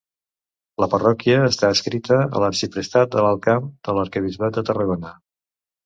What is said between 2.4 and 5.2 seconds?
l'arxiprestat de l'Alt Camp, de l'arquebisbat de Tarragona.